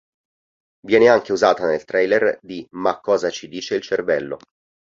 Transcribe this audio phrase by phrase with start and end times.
[0.87, 4.39] Viene anche usata nel trailer di "Ma cosa ci dice il cervello".